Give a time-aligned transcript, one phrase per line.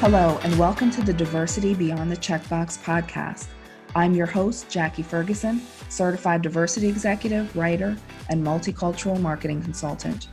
[0.00, 3.48] Hello, and welcome to the Diversity Beyond the Checkbox podcast.
[3.94, 5.60] I'm your host, Jackie Ferguson,
[5.90, 7.94] certified diversity executive, writer,
[8.30, 10.28] and multicultural marketing consultant.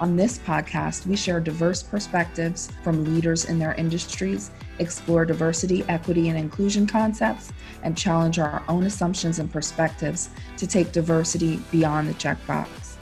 [0.00, 6.30] On this podcast, we share diverse perspectives from leaders in their industries, explore diversity, equity,
[6.30, 7.52] and inclusion concepts,
[7.82, 12.96] and challenge our own assumptions and perspectives to take diversity beyond the checkbox.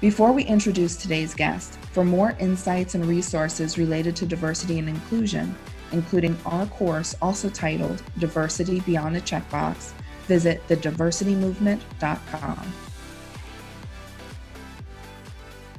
[0.00, 5.52] Before we introduce today's guest, for more insights and resources related to diversity and inclusion,
[5.90, 9.90] including our course also titled Diversity Beyond the Checkbox,
[10.28, 12.72] visit thediversitymovement.com.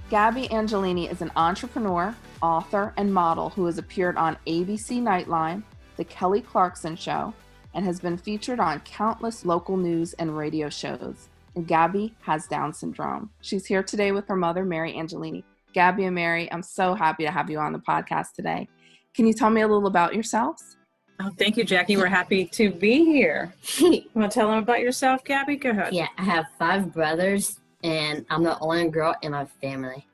[0.10, 5.64] Gabby Angelini is an entrepreneur, author, and model who has appeared on ABC Nightline,
[5.96, 7.34] The Kelly Clarkson Show,
[7.74, 12.74] and has been featured on countless local news and radio shows and Gabby has Down
[12.74, 13.30] syndrome.
[13.42, 15.44] She's here today with her mother, Mary Angelini.
[15.74, 18.68] Gabby and Mary, I'm so happy to have you on the podcast today.
[19.14, 20.78] Can you tell me a little about yourselves?
[21.22, 21.98] Oh, thank you, Jackie.
[21.98, 23.54] We're happy to be here.
[23.80, 25.58] you want to tell them about yourself, Gabby?
[25.58, 25.94] Go ahead.
[25.94, 30.08] Yeah, I have five brothers, and I'm the only girl in my family.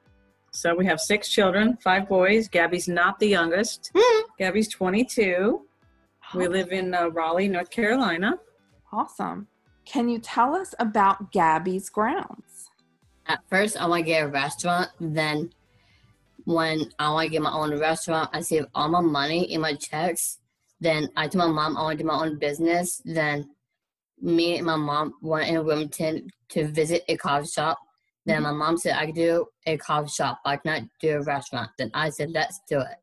[0.52, 2.48] So we have six children, five boys.
[2.48, 3.92] Gabby's not the youngest.
[4.40, 5.62] Gabby's 22.
[6.34, 8.40] We live in uh, Raleigh, North Carolina.
[8.92, 9.48] Awesome.
[9.86, 12.72] Can you tell us about Gabby's Grounds?
[13.28, 14.90] At first, I want to get a restaurant.
[15.00, 15.52] Then,
[16.46, 19.74] when I want to get my own restaurant, I save all my money in my
[19.74, 20.40] checks.
[20.80, 23.02] Then I told my mom I want to do my own business.
[23.04, 23.50] Then
[24.22, 27.80] me and my mom went in Wilmington to visit a coffee shop.
[28.26, 31.22] Then my mom said I could do a coffee shop, but I cannot do a
[31.22, 31.72] restaurant.
[31.78, 32.98] Then I said, let's do it.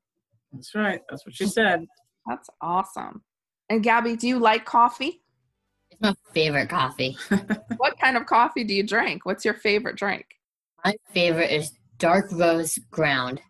[0.53, 1.01] That's right.
[1.09, 1.87] That's what she said.
[2.27, 3.23] That's awesome.
[3.69, 5.22] And Gabby, do you like coffee?
[6.03, 7.17] My favorite coffee.
[7.77, 9.25] what kind of coffee do you drink?
[9.25, 10.27] What's your favorite drink?
[10.85, 13.41] My favorite is dark roast ground.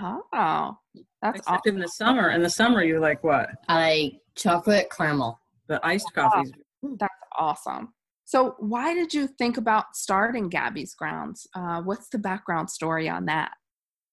[0.00, 0.76] Oh,
[1.22, 1.76] that's Except awesome.
[1.76, 2.30] in the summer.
[2.30, 3.48] In the summer, you like what?
[3.68, 5.40] I like chocolate caramel.
[5.68, 6.52] The iced coffees.
[6.84, 7.94] Oh, that's awesome.
[8.26, 11.46] So, why did you think about starting Gabby's Grounds?
[11.54, 13.52] Uh, what's the background story on that?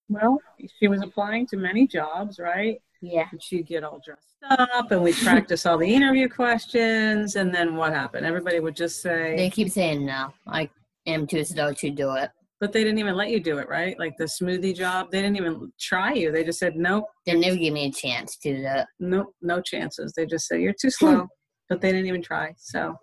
[0.09, 0.39] Well,
[0.79, 2.81] she was applying to many jobs, right?
[3.01, 3.27] Yeah.
[3.31, 7.35] And she'd get all dressed up and we'd practice all the interview questions.
[7.35, 8.25] And then what happened?
[8.25, 9.35] Everybody would just say.
[9.35, 10.33] They keep saying no.
[10.47, 10.69] I
[11.07, 12.29] am too slow to do it.
[12.59, 13.97] But they didn't even let you do it, right?
[13.97, 16.31] Like the smoothie job, they didn't even try you.
[16.31, 17.05] They just said, nope.
[17.25, 18.87] They never give me a chance to do that.
[18.99, 20.13] Nope, no chances.
[20.15, 21.27] They just said, you're too slow.
[21.69, 22.53] but they didn't even try.
[22.57, 22.95] So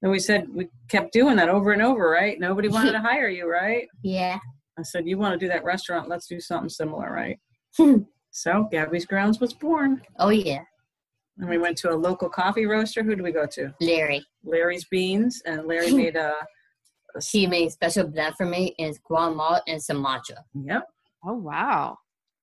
[0.00, 2.40] then we said, we kept doing that over and over, right?
[2.40, 3.86] Nobody wanted to hire you, right?
[4.02, 4.38] Yeah.
[4.78, 6.08] I said, you want to do that restaurant?
[6.08, 7.38] Let's do something similar, right?
[8.34, 10.02] so Gabby's Grounds was born.
[10.18, 10.64] Oh, yeah.
[11.38, 13.04] And we went to a local coffee roaster.
[13.04, 13.72] Who do we go to?
[13.80, 14.26] Larry.
[14.44, 15.40] Larry's Beans.
[15.46, 16.34] And Larry made a,
[17.14, 17.22] a.
[17.22, 20.44] He made special blend for me and guava malt and Sumatra.
[20.52, 20.82] Yep.
[21.24, 21.96] Oh, wow.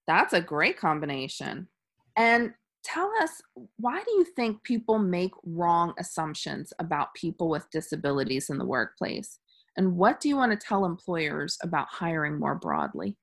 [0.07, 1.67] That's a great combination.
[2.15, 2.53] And
[2.85, 3.41] tell us,
[3.75, 9.39] why do you think people make wrong assumptions about people with disabilities in the workplace?
[9.75, 13.17] And what do you want to tell employers about hiring more broadly?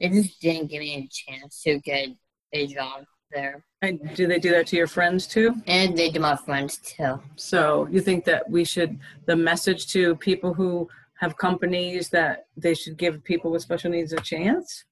[0.00, 2.08] They just didn't give me a chance to get
[2.52, 3.62] a job there.
[3.82, 5.54] And do they do that to your friends too?
[5.66, 7.20] And they do my friends too.
[7.36, 10.88] So you think that we should, the message to people who
[11.20, 14.84] have companies that they should give people with special needs a chance?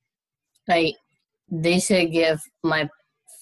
[0.69, 0.95] Like,
[1.51, 2.89] they should give my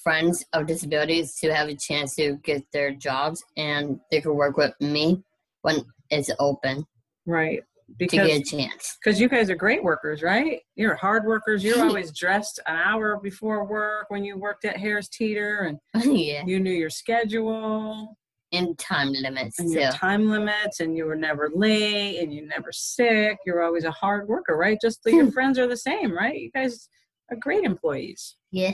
[0.04, 4.56] friends of disabilities to have a chance to get their jobs and they could work
[4.56, 5.20] with me
[5.62, 6.86] when it's open.
[7.26, 7.64] Right.
[7.98, 8.98] Because, to get a chance.
[9.02, 10.60] Because you guys are great workers, right?
[10.74, 11.62] You're hard workers.
[11.62, 16.42] You're always dressed an hour before work when you worked at Harris Teeter and yeah.
[16.46, 18.16] you knew your schedule.
[18.52, 19.58] And time limits.
[19.58, 23.38] And your time limits and you were never late and you never sick.
[23.44, 24.78] You're always a hard worker, right?
[24.80, 26.38] Just like your friends are the same, right?
[26.38, 26.88] You guys
[27.30, 28.36] are great employees.
[28.52, 28.72] Yeah.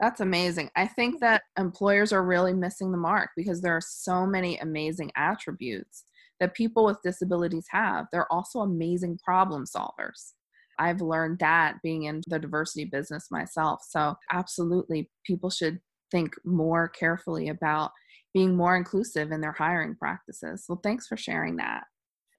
[0.00, 0.70] That's amazing.
[0.76, 5.10] I think that employers are really missing the mark because there are so many amazing
[5.16, 6.04] attributes
[6.40, 8.06] that people with disabilities have.
[8.12, 10.32] They're also amazing problem solvers.
[10.78, 13.80] I've learned that being in the diversity business myself.
[13.88, 15.78] So, absolutely, people should
[16.10, 17.90] think more carefully about
[18.34, 20.66] being more inclusive in their hiring practices.
[20.68, 21.84] Well, thanks for sharing that.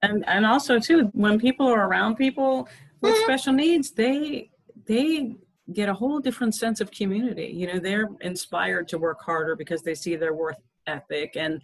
[0.02, 2.68] And and also too, when people are around people
[3.00, 3.24] with mm-hmm.
[3.24, 4.50] special needs, they
[4.86, 5.34] they
[5.72, 7.52] get a whole different sense of community.
[7.54, 10.56] You know, they're inspired to work harder because they see their worth
[10.86, 11.60] ethic and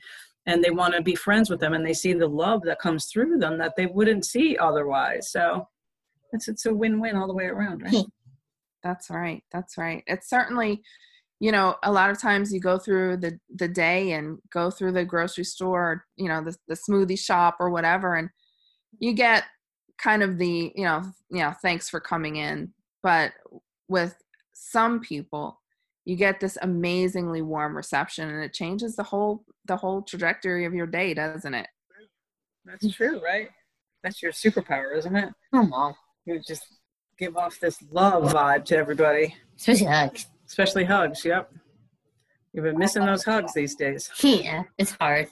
[0.47, 3.07] and they want to be friends with them and they see the love that comes
[3.07, 5.31] through them that they wouldn't see otherwise.
[5.31, 5.69] So
[6.33, 7.95] it's it's a win-win all the way around right?
[7.95, 8.03] Hmm.
[8.83, 10.03] That's right that's right.
[10.07, 10.83] It's certainly
[11.41, 14.93] you know a lot of times you go through the the day and go through
[14.93, 18.31] the grocery store you know the, the smoothie shop or whatever and
[18.99, 19.45] you get
[19.99, 23.33] kind of the you know you know thanks for coming in but
[23.89, 24.17] with
[24.53, 25.61] some people
[26.05, 30.75] you get this amazingly warm reception and it changes the whole the whole trajectory of
[30.75, 31.67] your day doesn't it
[32.65, 33.49] That's true, right?
[34.03, 35.31] That's your superpower, isn't it?
[35.53, 35.95] Come on.
[36.27, 36.65] You just
[37.19, 40.27] give off this love vibe to everybody, Especially hugs.
[40.47, 41.25] especially hugs.
[41.25, 41.51] Yep.
[42.53, 44.11] You've been missing those hugs these days.
[44.23, 45.29] Yeah, it's hard.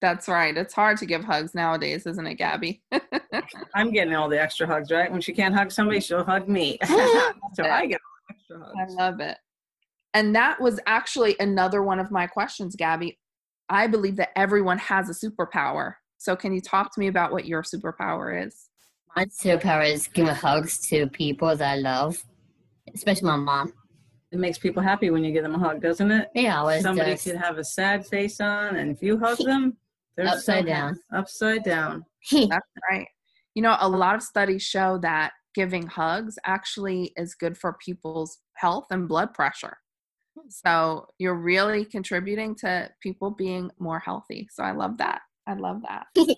[0.00, 2.80] that's right it's hard to give hugs nowadays isn't it gabby
[3.74, 5.10] I'm getting all the extra hugs, right?
[5.10, 6.78] When she can't hug somebody, she'll hug me.
[6.86, 8.94] so I get all the extra hugs.
[8.96, 9.36] i love it
[10.14, 13.18] and that was actually another one of my questions gabby
[13.68, 17.44] i believe that everyone has a superpower so can you talk to me about what
[17.46, 18.68] your superpower is
[19.16, 22.22] My superpower is giving hugs to people that I love,
[22.94, 23.72] especially my mom.
[24.30, 26.28] It makes people happy when you give them a hug, doesn't it?
[26.34, 27.22] Yeah, always Somebody does.
[27.24, 29.76] could have a sad face on, and if you hug them,
[30.16, 30.70] they're Upside happy.
[30.70, 31.00] down.
[31.20, 32.04] Upside down.
[32.32, 33.06] That's right.
[33.54, 38.38] You know, a lot of studies show that giving hugs actually is good for people's
[38.54, 39.78] health and blood pressure.
[40.48, 44.48] So you're really contributing to people being more healthy.
[44.50, 45.20] So I love that.
[45.46, 46.06] I love that.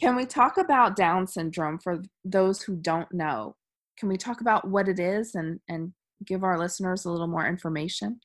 [0.00, 3.56] Can we talk about Down syndrome for those who don't know?
[3.98, 5.92] Can we talk about what it is and, and
[6.24, 8.20] give our listeners a little more information?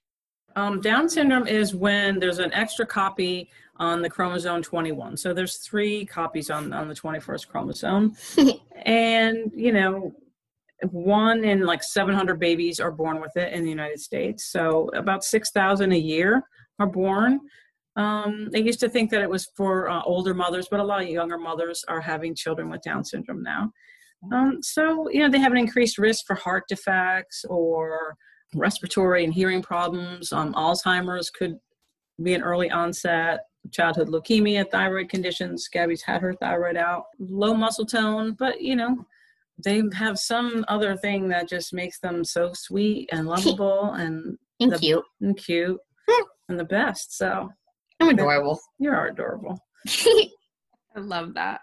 [0.56, 5.18] Um, Down syndrome is when there's an extra copy on the chromosome 21.
[5.18, 8.16] So there's three copies on, on the 21st chromosome.
[8.86, 10.14] and, you know,
[10.92, 14.52] one in like 700 babies are born with it in the United States.
[14.52, 16.44] So about 6,000 a year
[16.80, 17.40] are born.
[17.96, 21.02] Um, they used to think that it was for uh, older mothers, but a lot
[21.02, 23.72] of younger mothers are having children with Down syndrome now.
[24.32, 28.16] Um, so, you know, they have an increased risk for heart defects or
[28.56, 30.32] respiratory and hearing problems.
[30.32, 31.58] Um, Alzheimer's could
[32.22, 33.42] be an early onset,
[33.72, 35.68] childhood leukemia, thyroid conditions.
[35.68, 39.06] Gabby's had her thyroid out, low muscle tone, but you know,
[39.64, 44.72] they have some other thing that just makes them so sweet and lovable and, and
[44.72, 45.06] The- cute.
[45.22, 45.80] and cute
[46.50, 47.18] and the best.
[47.18, 47.50] So
[48.00, 48.60] I'm adorable.
[48.80, 49.60] you're adorable.
[49.88, 50.30] I
[51.00, 51.62] love that.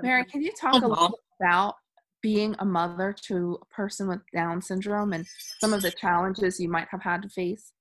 [0.00, 1.12] Mary, can you talk a little Mom.
[1.40, 1.74] about
[2.22, 5.26] being a mother to a person with Down syndrome and
[5.60, 7.72] some of the challenges you might have had to face?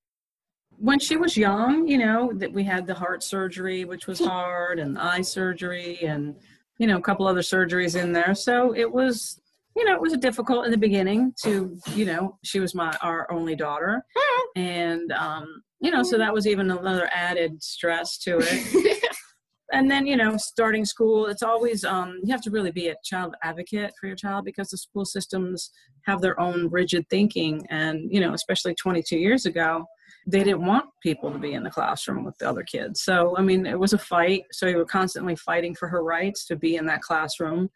[0.80, 4.78] when she was young, you know, that we had the heart surgery, which was hard,
[4.78, 6.36] and the eye surgery, and
[6.78, 8.36] you know, a couple other surgeries in there.
[8.36, 9.40] So it was,
[9.76, 13.32] you know, it was difficult in the beginning to, you know, she was my our
[13.32, 14.04] only daughter,
[14.56, 19.04] and um, you know, so that was even another added stress to it.
[19.74, 22.96] and then you know starting school it's always um, you have to really be a
[23.04, 25.72] child advocate for your child because the school systems
[26.06, 29.86] have their own rigid thinking and you know especially 22 years ago
[30.26, 33.02] they didn't want people to be in the classroom with the other kids.
[33.04, 34.44] So i mean it was a fight.
[34.52, 37.70] So you were constantly fighting for her rights to be in that classroom.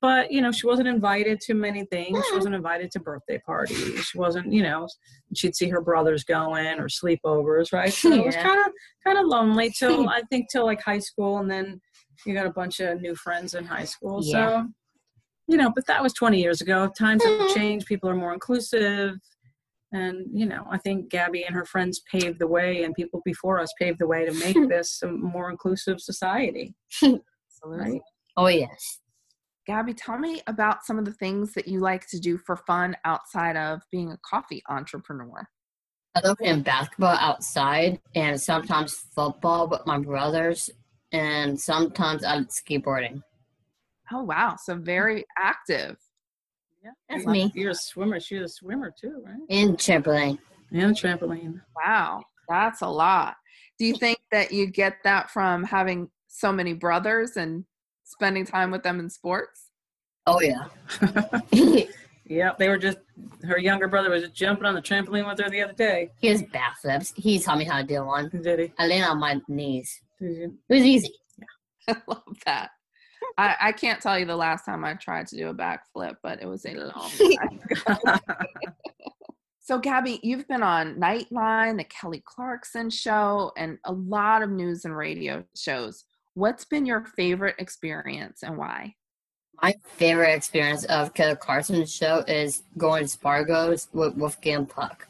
[0.00, 2.22] But you know she wasn't invited to many things.
[2.28, 4.04] She wasn't invited to birthday parties.
[4.04, 4.86] She wasn't you know
[5.34, 7.92] she'd see her brothers going or sleepovers right?
[7.92, 8.72] So it was kind of
[9.04, 11.80] kind of lonely till i think till like high school and then
[12.26, 14.20] you got a bunch of new friends in high school.
[14.22, 14.32] Yeah.
[14.32, 14.68] so
[15.48, 16.90] you know but that was 20 years ago.
[16.98, 17.54] Times have mm-hmm.
[17.54, 17.86] changed.
[17.86, 19.16] People are more inclusive
[19.94, 23.58] and you know i think gabby and her friends paved the way and people before
[23.58, 27.22] us paved the way to make this a more inclusive society Absolutely.
[27.92, 28.00] right
[28.36, 29.00] oh yes.
[29.66, 32.96] Gabby, tell me about some of the things that you like to do for fun
[33.04, 35.48] outside of being a coffee entrepreneur.
[36.14, 40.70] I love playing basketball outside and sometimes football with my brothers
[41.12, 43.22] and sometimes I'm skateboarding.
[44.12, 44.56] Oh, wow.
[44.62, 45.96] So very active.
[46.84, 47.50] Yeah That's me.
[47.54, 50.38] you're a swimmer she's a swimmer too right And trampoline.
[50.72, 52.22] and trampoline Wow.
[52.48, 53.36] That's a lot.
[53.78, 57.64] Do you think that you get that from having so many brothers and
[58.04, 59.70] spending time with them in sports?
[60.26, 60.64] Oh yeah.
[62.26, 62.98] yeah, they were just
[63.44, 66.10] her younger brother was just jumping on the trampoline with her the other day.
[66.20, 67.12] he has backflips.
[67.16, 68.28] He taught me how to do one.
[68.28, 68.72] Did he?
[68.78, 69.90] I land on my knees.
[70.20, 70.58] Did you?
[70.68, 71.14] It was easy.
[71.88, 72.70] I love that.
[73.36, 76.42] I, I can't tell you the last time I tried to do a backflip, but
[76.42, 77.10] it was a long
[77.86, 78.20] time.
[79.66, 84.84] So, Gabby, you've been on Nightline, the Kelly Clarkson show, and a lot of news
[84.84, 86.04] and radio shows.
[86.34, 88.94] What's been your favorite experience and why?
[89.62, 95.08] My favorite experience of Kelly Carson's show is going to Spargo's with Wolfgang Puck.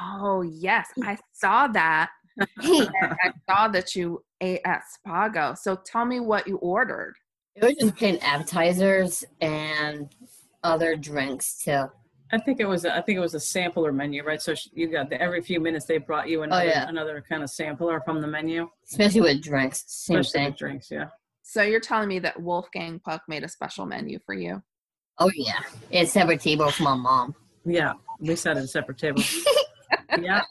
[0.00, 2.10] Oh, yes, I saw that.
[2.60, 5.58] I saw that you ate at Spago.
[5.58, 7.16] So, tell me what you ordered.
[7.56, 10.14] It was just plain appetizers and
[10.62, 11.86] other drinks too.
[12.32, 14.42] I think it was a, I think it was a sampler menu, right?
[14.42, 16.88] So sh- you got the, every few minutes they brought you another yeah.
[16.88, 19.84] another kind of sampler from the menu, Especially with drinks.
[19.86, 20.50] Same especially thing.
[20.50, 20.90] with drinks.
[20.90, 21.06] Yeah.
[21.42, 24.60] So, you're telling me that Wolfgang Puck made a special menu for you?
[25.18, 25.60] Oh yeah.
[25.92, 27.34] It's separate table for my mom.
[27.64, 29.22] Yeah, we sat at a separate table.
[30.20, 30.42] yeah,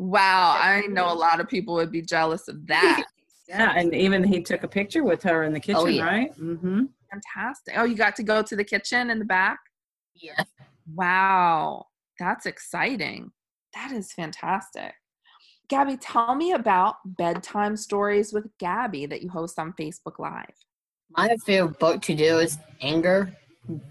[0.00, 3.04] Wow, I know a lot of people would be jealous of that.
[3.50, 6.04] Yeah, and even he took a picture with her in the kitchen, Oh, yeah.
[6.04, 6.30] right?
[6.38, 6.84] Mm-hmm.
[7.10, 7.74] Fantastic.
[7.76, 9.58] Oh, you got to go to the kitchen in the back?
[10.14, 10.42] Yeah.
[10.94, 11.86] Wow,
[12.18, 13.30] that's exciting.
[13.74, 14.92] That is fantastic.
[15.68, 20.54] Gabby, tell me about bedtime stories with Gabby that you host on Facebook Live.
[21.10, 23.32] My favorite book to do is Anger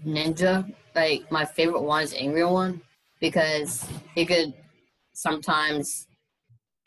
[0.06, 0.70] Ninja.
[0.94, 2.80] Like my favorite one is Angry One
[3.20, 3.86] because
[4.16, 4.52] it could
[5.14, 6.06] sometimes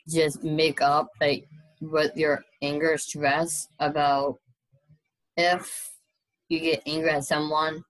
[0.08, 1.46] just make up like
[1.90, 4.38] with your anger stress about
[5.36, 5.92] if
[6.48, 7.84] you get angry at someone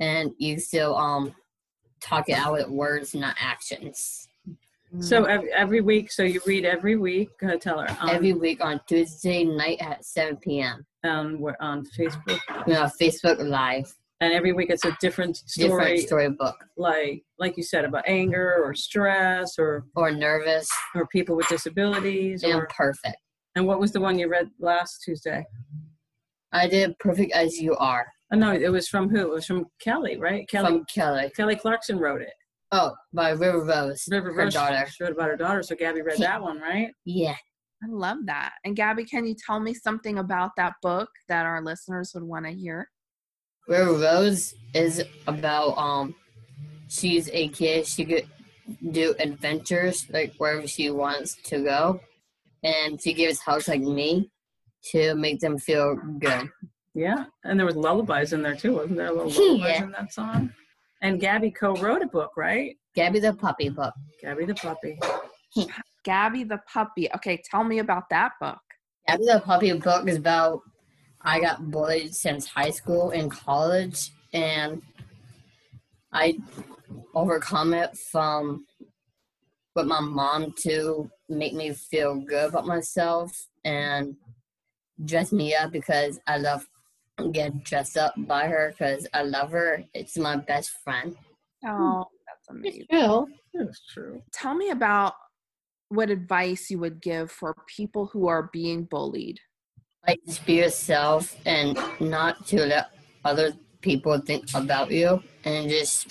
[0.00, 1.34] and you still um
[2.00, 4.28] talk it out with words not actions
[5.00, 7.30] So every, every week, so you read every week.
[7.40, 7.96] Go ahead, tell her.
[8.00, 13.38] On, every week on tuesday night at 7 p.m um, we're on Facebook, know facebook
[13.46, 13.92] live
[14.24, 18.62] and every week it's a different story, different storybook like like you said about anger
[18.64, 22.42] or stress or or nervous or people with disabilities.
[22.42, 23.16] and Or, perfect
[23.56, 25.44] and what was the one you read last Tuesday?
[26.52, 29.20] I did perfect as you are Oh, no, it was from who?
[29.20, 30.48] It was from Kelly, right?
[30.48, 30.66] Kelly.
[30.78, 31.30] from Kelly.
[31.36, 32.32] Kelly Clarkson wrote it.
[32.72, 34.86] Oh, by River Rose, River her Rose daughter.
[35.00, 36.88] wrote about her daughter, so Gabby read that one, right?
[37.04, 37.36] Yeah,
[37.82, 38.54] I love that.
[38.64, 42.46] And Gabby, can you tell me something about that book that our listeners would want
[42.46, 42.88] to hear?
[43.68, 46.14] River Rose is about um,
[46.88, 47.86] she's a kid.
[47.86, 48.26] She could
[48.90, 52.00] do adventures like wherever she wants to go,
[52.62, 54.30] and she gives hugs like me
[54.92, 56.48] to make them feel good.
[56.94, 59.08] Yeah, and there was lullabies in there too, wasn't there?
[59.08, 59.82] A little lullabies Yeah.
[59.84, 60.52] in that song.
[61.02, 62.76] And Gabby co-wrote a book, right?
[62.94, 63.92] Gabby the puppy book.
[64.22, 64.98] Gabby the puppy.
[66.04, 67.12] Gabby the puppy.
[67.16, 68.58] Okay, tell me about that book.
[69.08, 70.60] Gabby the puppy book is about
[71.24, 74.82] I got bullied since high school and college, and
[76.12, 76.38] I
[77.14, 78.66] overcome it from
[79.74, 84.16] with my mom to make me feel good about myself and
[85.04, 86.66] dress me up because I love
[87.32, 89.84] get dressed up by her because I love her.
[89.94, 91.16] It's my best friend.
[91.66, 92.16] Oh, hmm.
[92.26, 92.86] that's amazing.
[92.90, 93.26] True.
[93.54, 94.22] That's true.
[94.32, 95.14] Tell me about
[95.88, 99.38] what advice you would give for people who are being bullied.
[100.06, 102.90] Like just be yourself and not to let
[103.24, 106.08] other people think about you and just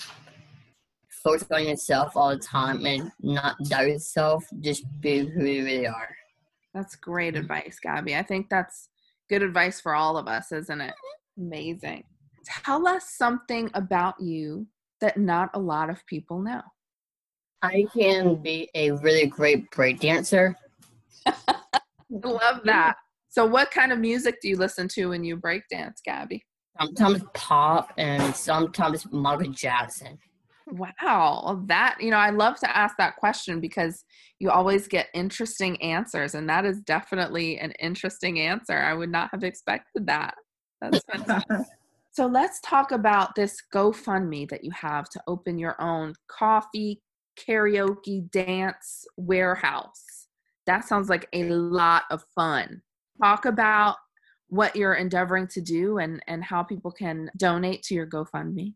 [1.08, 4.44] focus on yourself all the time and not doubt yourself.
[4.60, 6.14] Just be who you really are.
[6.74, 8.16] That's great advice, Gabby.
[8.16, 8.88] I think that's
[9.30, 10.94] good advice for all of us, isn't it?
[11.38, 12.04] Amazing.
[12.44, 14.66] Tell us something about you
[15.00, 16.62] that not a lot of people know.
[17.62, 20.54] I can be a really great break dancer.
[21.26, 21.34] I
[22.10, 22.96] love that.
[23.34, 26.44] So, what kind of music do you listen to when you break dance, Gabby?
[26.80, 30.20] Sometimes pop and sometimes Michael Jackson.
[30.68, 34.04] Wow, that you know, I love to ask that question because
[34.38, 38.78] you always get interesting answers, and that is definitely an interesting answer.
[38.78, 40.36] I would not have expected that.
[40.80, 41.66] That's fantastic.
[42.12, 47.02] so let's talk about this GoFundMe that you have to open your own coffee
[47.36, 50.28] karaoke dance warehouse.
[50.66, 52.80] That sounds like a lot of fun.
[53.22, 53.96] Talk about
[54.48, 58.72] what you're endeavoring to do and and how people can donate to your GoFundMe.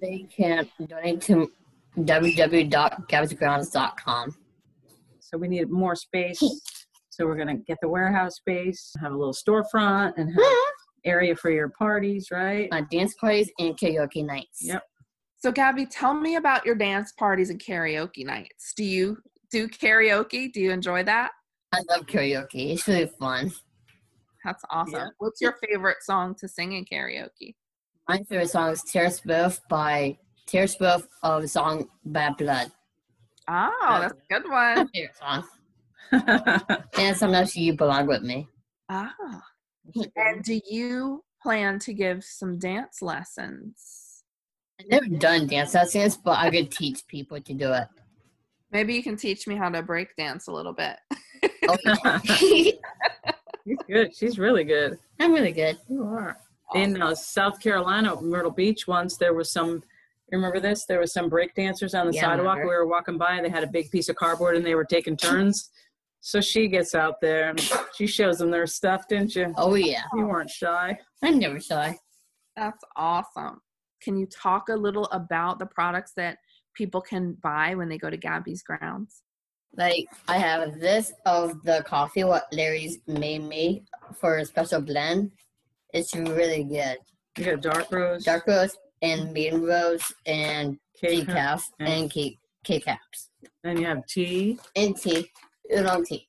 [0.00, 1.50] They can donate to
[1.98, 4.36] www.gabbysgrounds.com.
[5.20, 6.42] So we need more space.
[7.10, 10.44] So we're gonna get the warehouse space, have a little storefront, and have
[11.04, 12.68] area for your parties, right?
[12.72, 14.60] Uh, dance parties and karaoke nights.
[14.62, 14.82] Yep.
[15.36, 18.72] So, Gabby, tell me about your dance parties and karaoke nights.
[18.76, 19.18] Do you
[19.50, 20.52] do karaoke?
[20.52, 21.32] Do you enjoy that?
[21.72, 22.72] I love karaoke.
[22.72, 23.50] It's really fun.
[24.44, 24.94] That's awesome.
[24.94, 25.08] Yeah.
[25.18, 27.54] What's your favorite song to sing in karaoke?
[28.08, 32.70] My favorite song is Taylor Swift by Taylor Swift of song Bad Blood.
[33.48, 34.88] Oh, that's a good My one.
[34.88, 35.44] favorite song.
[36.98, 38.48] And sometimes you belong with me.
[38.94, 39.14] Ah.
[40.16, 44.22] And do you plan to give some dance lessons?
[44.78, 47.88] I've never done dance lessons, but I could teach people to do it.
[48.70, 50.96] Maybe you can teach me how to break dance a little bit.
[51.68, 51.76] Oh,
[52.24, 54.14] She's good.
[54.16, 54.98] She's really good.
[55.20, 55.78] I'm really good.
[55.88, 56.36] You are.
[56.74, 59.82] In uh, South Carolina, Myrtle Beach, once there was some.
[60.30, 60.86] Remember this?
[60.86, 62.58] There was some break dancers on the Yeah, sidewalk.
[62.58, 63.34] We were walking by.
[63.34, 65.70] and They had a big piece of cardboard and they were taking turns.
[66.20, 67.60] So she gets out there and
[67.96, 69.52] she shows them their stuff, didn't you?
[69.58, 70.98] Oh yeah, You weren't shy.
[71.22, 71.98] I'm never shy.
[72.56, 73.60] That's awesome.
[74.02, 76.38] Can you talk a little about the products that
[76.74, 79.22] people can buy when they go to Gabby's Grounds?
[79.76, 83.84] Like I have this of the coffee what Larry's made me
[84.20, 85.32] for a special blend.
[85.94, 86.98] It's really good.
[87.38, 92.38] You got dark rose, Dark roast and medium roast and cake, decaf and- and cake.
[92.64, 93.30] K-Cups
[93.64, 95.28] And you have tea and tea,
[95.76, 96.28] oolong tea.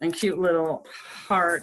[0.00, 0.84] and cute little
[1.28, 1.62] heart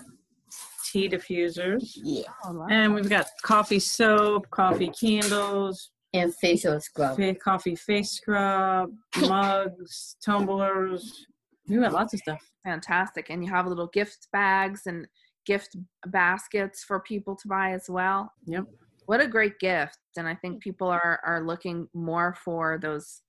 [0.90, 1.92] tea diffusers.
[1.96, 2.68] Yeah, Oh, wow.
[2.70, 7.16] And we've got coffee soap, coffee candles, and facial scrub.
[7.18, 11.26] fa- coffee face scrub, mugs, tumblers.
[11.68, 12.42] We got lots of stuff.
[12.64, 13.30] Fantastic.
[13.30, 15.08] And you have little gift bags and
[15.46, 15.76] gift
[16.08, 18.32] baskets for people to buy as well.
[18.46, 18.66] Yep.
[19.06, 19.98] What a great gift.
[20.18, 23.22] And I think people are are looking more for those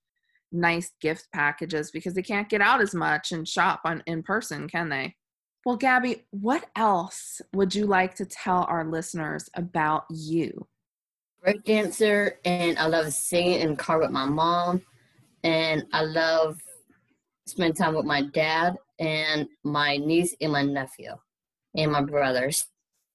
[0.51, 4.67] nice gift packages because they can't get out as much and shop on in person,
[4.67, 5.15] can they?
[5.65, 10.67] Well, Gabby, what else would you like to tell our listeners about you?
[11.41, 14.81] Break dancer and I love singing in the car with my mom
[15.43, 16.59] and I love
[17.47, 21.11] spend time with my dad and my niece and my nephew
[21.75, 22.67] and my brothers.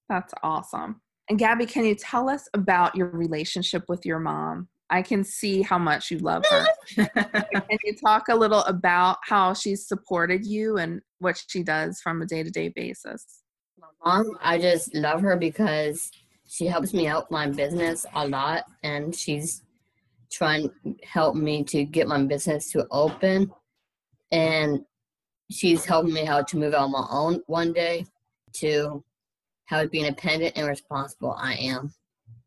[0.09, 1.01] That's awesome.
[1.29, 4.69] And Gabby, can you tell us about your relationship with your mom?
[4.91, 6.67] I can see how much you love her.
[6.97, 12.21] Can you talk a little about how she's supported you and what she does from
[12.21, 13.43] a day to day basis?
[13.81, 16.11] My mom, I just love her because
[16.47, 19.63] she helps me out my business a lot and she's
[20.31, 23.51] trying to help me to get my business to open
[24.33, 24.85] and
[25.51, 28.05] she's helping me how to move out on my own one day
[28.53, 29.03] to
[29.67, 31.93] how to be independent and responsible I am.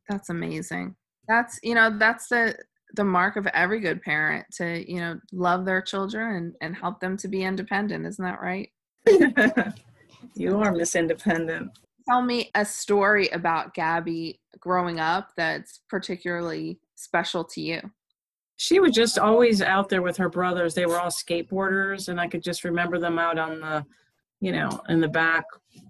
[0.09, 0.95] That's amazing.
[1.27, 2.55] That's you know that's the
[2.95, 6.99] the mark of every good parent to you know love their children and and help
[6.99, 8.05] them to be independent.
[8.05, 8.69] Isn't that right?
[10.35, 11.71] you are Miss Independent.
[12.07, 17.81] Tell me a story about Gabby growing up that's particularly special to you.
[18.55, 20.73] She was just always out there with her brothers.
[20.73, 23.85] They were all skateboarders, and I could just remember them out on the,
[24.39, 25.43] you know, in the back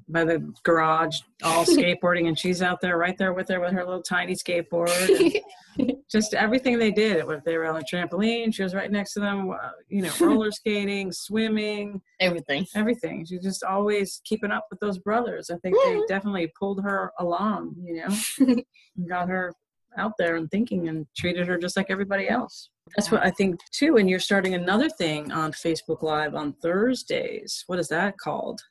[0.10, 3.84] by the garage, all skateboarding, and she's out there right there with her with her
[3.86, 5.41] little tiny skateboard.
[6.10, 7.17] just everything they did.
[7.30, 9.52] If they were on a trampoline, she was right next to them.
[9.52, 12.65] uh, You know, roller skating, swimming, Everything.
[12.76, 13.26] everything.
[13.26, 15.50] She's just always keeping up with those brothers.
[15.50, 17.76] I think they definitely pulled her along.
[17.84, 18.56] You know,
[19.10, 19.54] got her
[19.97, 22.69] out there and thinking and treated her just like everybody else.
[22.95, 23.97] That's what I think too.
[23.97, 27.63] And you're starting another thing on Facebook Live on Thursdays.
[27.67, 28.62] What is that called?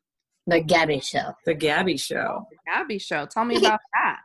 [0.46, 1.32] The Gabby Show.
[1.44, 2.46] The Gabby Show.
[2.50, 3.26] The Gabby show.
[3.26, 4.18] Tell me about that.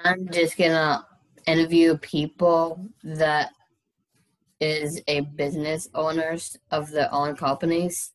[0.00, 1.06] I'm just gonna
[1.46, 3.50] interview people that
[4.60, 8.12] is a business owners of their own companies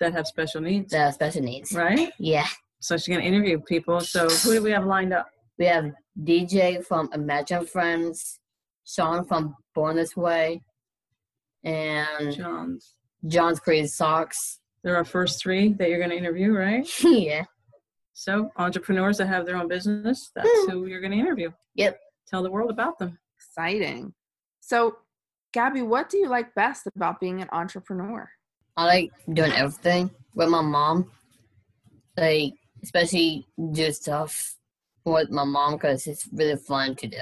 [0.00, 1.72] That have special needs, that have special needs.
[1.72, 2.10] right?
[2.18, 2.46] Yeah.
[2.80, 4.00] So she's gonna interview people.
[4.00, 5.28] So who do we have lined up?
[5.58, 8.40] We have DJ from Imagine Friends,
[8.84, 10.62] Sean from Born This Way,
[11.64, 12.94] and John's.
[13.26, 14.60] John's Crazy Socks.
[14.82, 16.88] They're our first three that you're gonna interview, right?
[17.02, 17.44] yeah.
[18.12, 20.70] So entrepreneurs that have their own business, that's hmm.
[20.70, 21.50] who you're gonna interview.
[21.74, 21.98] Yep.
[22.28, 23.18] Tell the world about them.
[23.36, 24.14] Exciting.
[24.60, 24.96] So,
[25.52, 28.28] Gabby, what do you like best about being an entrepreneur?
[28.76, 31.10] I like doing everything with my mom.
[32.16, 34.56] Like, especially do stuff
[35.12, 37.18] with my mom because it's really fun to do.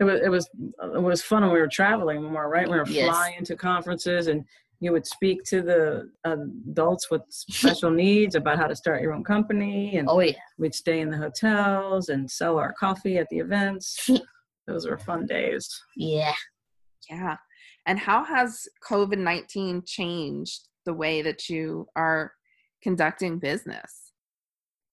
[0.00, 0.48] it was it was
[0.94, 3.08] it was fun when we were traveling more right we were Yes.
[3.08, 4.44] flying to conferences and
[4.80, 9.24] you would speak to the adults with special needs about how to start your own
[9.24, 10.32] company and Oh, yeah.
[10.58, 14.10] we'd stay in the hotels and sell our coffee at the events
[14.66, 15.64] those were fun days
[15.96, 16.34] Yeah.
[17.08, 17.36] Yeah.
[17.86, 22.32] And how has COVID 19 changed the way that you are
[22.82, 24.05] conducting business?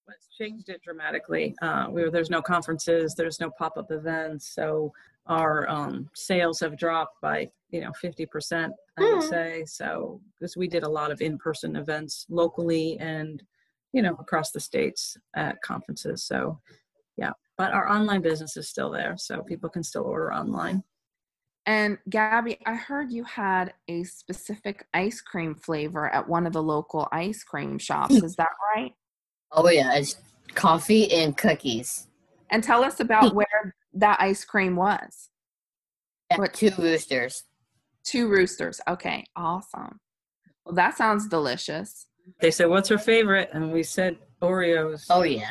[0.08, 4.92] It's changed it dramatically uh, we were, there's no conferences there's no pop-up events so
[5.26, 9.28] our um, sales have dropped by you know 50% i would Mm.
[9.28, 13.42] say so because we did a lot of in-person events locally and
[13.92, 16.60] you know across the states at conferences so
[17.16, 20.82] yeah but our online business is still there so people can still order online
[21.66, 26.62] And Gabby, I heard you had a specific ice cream flavor at one of the
[26.62, 28.16] local ice cream shops.
[28.16, 28.92] Is that right?
[29.54, 29.94] Oh, yeah.
[29.94, 30.16] It's
[30.54, 32.08] coffee and cookies.
[32.50, 35.30] And tell us about where that ice cream was.
[36.30, 37.44] At What- two roosters.
[38.04, 38.80] Two roosters.
[38.86, 39.98] Okay, awesome.
[40.66, 42.06] Well, that sounds delicious.
[42.40, 45.50] they said what's her favorite and we said oreos Oh, yeah.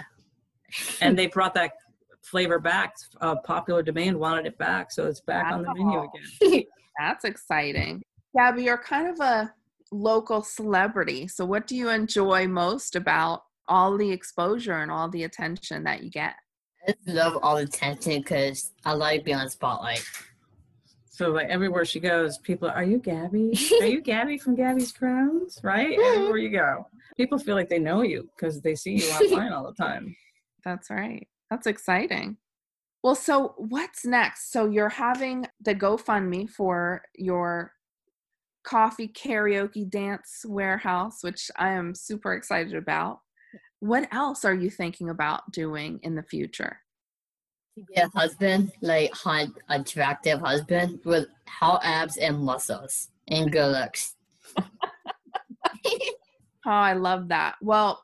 [1.02, 1.74] and they brought that
[2.24, 6.64] flavor back uh, popular demand wanted it back so it's back on the menu again
[7.00, 8.02] That's exciting.
[8.36, 9.54] Gabby, you're kind of a
[9.92, 11.28] local celebrity.
[11.28, 16.04] So, what do you enjoy most about all the exposure and all the attention that
[16.04, 16.36] you get?
[16.88, 20.04] I just love all the attention because I like being on spotlight.
[21.10, 23.54] So like everywhere she goes, people are you Gabby?
[23.82, 25.60] Are you Gabby from Gabby's Grounds?
[25.64, 25.98] Right?
[25.98, 26.16] Mm-hmm.
[26.16, 26.88] Everywhere you go.
[27.16, 30.16] People feel like they know you because they see you online all the time.
[30.66, 31.28] That's right.
[31.52, 32.38] That's exciting.
[33.04, 34.52] Well, so what's next?
[34.52, 37.74] So, you're having the GoFundMe for your
[38.64, 43.20] coffee karaoke dance warehouse, which I am super excited about.
[43.84, 46.80] What else are you thinking about doing in the future?
[47.76, 53.74] To get a husband, like hot, attractive husband with how abs and muscles and good
[53.74, 54.16] looks.
[56.66, 57.56] Oh, I love that.
[57.62, 58.02] Well,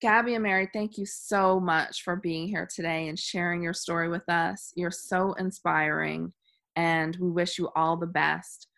[0.00, 4.08] Gabby and Mary, thank you so much for being here today and sharing your story
[4.08, 4.72] with us.
[4.76, 6.32] You're so inspiring,
[6.76, 8.68] and we wish you all the best.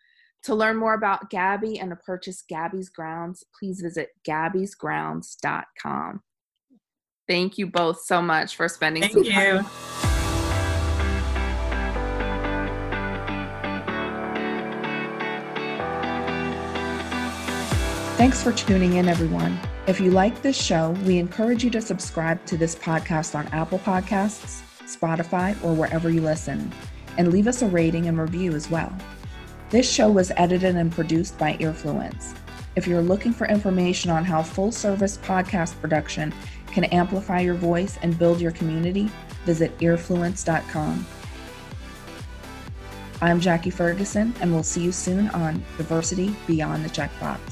[0.45, 6.23] To learn more about Gabby and to purchase Gabby's Grounds, please visit gabbysgrounds.com.
[7.31, 9.55] Thank you both so much for spending Thank some time.
[9.55, 9.61] you.
[18.17, 19.57] Thanks for tuning in, everyone.
[19.87, 23.79] If you like this show, we encourage you to subscribe to this podcast on Apple
[23.79, 26.69] Podcasts, Spotify, or wherever you listen,
[27.17, 28.93] and leave us a rating and review as well.
[29.69, 32.35] This show was edited and produced by Earfluence.
[32.75, 36.33] If you're looking for information on how full service podcast production
[36.71, 39.09] can amplify your voice and build your community,
[39.45, 41.05] visit earfluence.com.
[43.21, 47.50] I'm Jackie Ferguson, and we'll see you soon on Diversity Beyond the Checkbox.